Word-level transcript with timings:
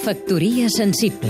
Factoria 0.00 0.70
sensible 0.70 1.28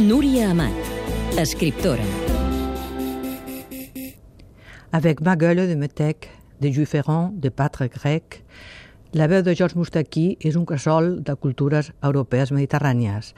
Núria 0.00 0.50
Amat, 0.50 0.72
escriptora 1.36 2.06
Avec 4.92 5.20
ma 5.20 5.36
gueule 5.36 5.66
de 5.68 5.76
metec, 5.76 6.30
de 6.58 6.72
Jules 6.72 6.88
Ferrand, 6.88 7.36
de 7.36 7.50
Patre 7.50 7.90
Grec, 7.92 8.40
la 9.12 9.28
veu 9.28 9.44
de 9.44 9.52
Georges 9.52 9.76
Moustaki 9.76 10.38
és 10.40 10.56
un 10.56 10.64
casol 10.64 11.18
de 11.20 11.36
cultures 11.36 11.92
europees 12.00 12.48
mediterrànies. 12.48 13.34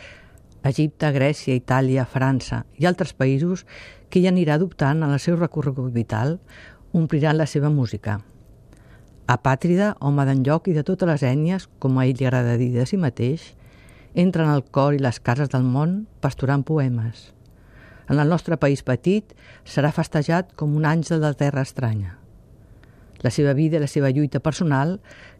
Egipte, 0.62 1.10
Grècia, 1.10 1.58
Itàlia, 1.58 2.06
França 2.06 2.62
i 2.78 2.86
altres 2.86 3.10
països 3.10 3.66
que 4.08 4.22
ja 4.22 4.30
anirà 4.30 4.54
adoptant 4.54 5.02
en 5.02 5.10
el 5.10 5.18
seu 5.18 5.34
recorregut 5.34 5.90
vital 5.90 6.38
ompliran 6.94 7.42
la 7.42 7.50
seva 7.50 7.74
música. 7.74 8.20
Apàtrida, 9.30 9.92
home 10.02 10.24
d'enlloc 10.26 10.66
i 10.66 10.72
de 10.74 10.82
totes 10.82 11.06
les 11.06 11.22
ètnies, 11.22 11.68
com 11.78 11.98
a 11.98 12.06
ell 12.08 12.16
li 12.18 12.26
agrada 12.26 12.56
dir 12.58 12.72
de 12.74 12.82
si 12.88 12.96
mateix, 12.98 13.52
entra 14.18 14.42
en 14.42 14.50
el 14.50 14.64
cor 14.74 14.96
i 14.96 14.98
les 14.98 15.20
cases 15.22 15.52
del 15.52 15.62
món 15.62 16.08
pasturant 16.24 16.64
poemes. 16.66 17.28
En 18.10 18.18
el 18.18 18.26
nostre 18.26 18.56
país 18.58 18.82
petit 18.82 19.30
serà 19.62 19.92
festejat 19.94 20.50
com 20.58 20.74
un 20.74 20.88
àngel 20.88 21.22
de 21.22 21.30
terra 21.38 21.62
estranya. 21.62 22.16
La 23.22 23.30
seva 23.30 23.52
vida 23.54 23.78
i 23.78 23.84
la 23.84 23.90
seva 23.92 24.10
lluita 24.10 24.40
personal 24.42 24.96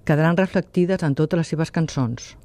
quedaran 0.06 0.38
reflectides 0.38 1.02
en 1.02 1.16
totes 1.18 1.40
les 1.40 1.50
seves 1.50 1.74
cançons. 1.74 2.36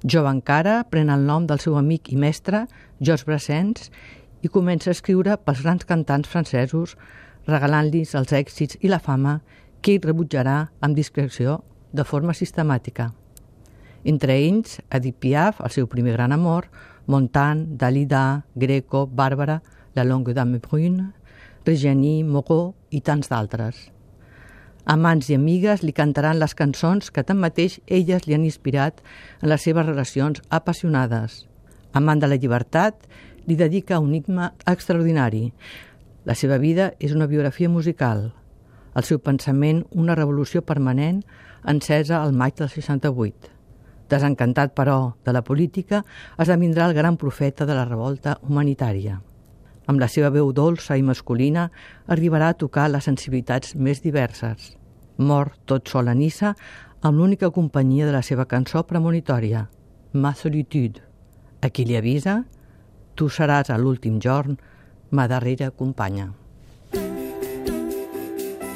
Jove 0.00 0.32
encara 0.32 0.78
pren 0.88 1.12
el 1.12 1.26
nom 1.28 1.44
del 1.50 1.60
seu 1.60 1.76
amic 1.76 2.08
i 2.08 2.16
mestre, 2.16 2.64
Georges 3.00 3.26
Brassens, 3.28 3.90
i 4.40 4.48
comença 4.48 4.88
a 4.88 4.96
escriure 4.96 5.36
pels 5.44 5.60
grans 5.60 5.84
cantants 5.84 6.30
francesos, 6.30 6.96
regalant-los 7.44 8.14
els 8.16 8.32
èxits 8.32 8.80
i 8.80 8.88
la 8.88 9.02
fama 9.02 9.42
ell 9.92 10.00
rebutjarà 10.02 10.70
amb 10.80 10.96
discreció 10.96 11.62
de 11.92 12.04
forma 12.04 12.34
sistemàtica. 12.34 13.12
Entre 14.04 14.36
ells, 14.36 14.80
Edith 14.90 15.16
Piaf, 15.20 15.60
el 15.64 15.72
seu 15.72 15.86
primer 15.88 16.12
gran 16.12 16.32
amor, 16.32 16.68
Montan, 17.06 17.78
Dalida, 17.78 18.44
Greco, 18.54 19.06
Bàrbara, 19.06 19.62
La 19.94 20.04
Longue 20.04 20.34
Dame 20.34 20.58
Brune, 20.58 21.12
Regenie, 21.64 22.24
Moreau 22.24 22.74
i 22.90 23.00
tants 23.00 23.30
d'altres. 23.32 23.90
Amants 24.84 25.30
i 25.30 25.38
amigues 25.38 25.80
li 25.82 25.94
cantaran 25.96 26.36
les 26.36 26.52
cançons 26.54 27.08
que 27.10 27.24
tanmateix 27.24 27.78
elles 27.86 28.26
li 28.26 28.36
han 28.36 28.44
inspirat 28.44 29.00
en 29.40 29.48
les 29.48 29.64
seves 29.64 29.86
relacions 29.86 30.42
apassionades. 30.50 31.46
Amant 31.96 32.20
de 32.20 32.28
la 32.28 32.36
llibertat, 32.36 32.98
li 33.46 33.56
dedica 33.56 34.00
un 34.00 34.12
himne 34.12 34.50
extraordinari. 34.68 35.52
La 36.28 36.36
seva 36.36 36.58
vida 36.58 36.92
és 37.00 37.16
una 37.16 37.28
biografia 37.28 37.70
musical, 37.72 38.32
el 38.94 39.04
seu 39.04 39.18
pensament 39.18 39.82
una 39.90 40.14
revolució 40.14 40.62
permanent 40.62 41.22
encesa 41.66 42.20
al 42.22 42.32
maig 42.32 42.56
del 42.60 42.70
68. 42.70 43.50
Desencantat, 44.10 44.74
però, 44.76 45.16
de 45.24 45.32
la 45.32 45.42
política, 45.42 46.04
esdevindrà 46.38 46.86
el 46.88 46.94
gran 46.94 47.16
profeta 47.16 47.66
de 47.66 47.74
la 47.74 47.86
revolta 47.88 48.38
humanitària. 48.42 49.20
Amb 49.86 50.00
la 50.00 50.08
seva 50.08 50.30
veu 50.32 50.52
dolça 50.52 50.96
i 50.96 51.02
masculina 51.02 51.68
arribarà 52.08 52.52
a 52.52 52.58
tocar 52.60 52.88
les 52.90 53.04
sensibilitats 53.04 53.74
més 53.76 54.00
diverses. 54.04 54.74
Mor 55.18 55.52
tot 55.66 55.88
sol 55.88 56.08
a 56.08 56.14
Nissa 56.14 56.54
amb 57.02 57.18
l'única 57.18 57.50
companyia 57.50 58.06
de 58.06 58.14
la 58.14 58.22
seva 58.22 58.46
cançó 58.46 58.84
premonitòria, 58.86 59.68
Ma 60.14 60.30
solitude. 60.34 61.02
A 61.60 61.68
qui 61.74 61.84
li 61.84 61.96
avisa, 61.98 62.44
tu 63.18 63.26
seràs 63.26 63.70
a 63.70 63.78
l'últim 63.78 64.20
jorn 64.22 64.56
ma 65.10 65.26
darrera 65.26 65.72
companya. 65.74 66.30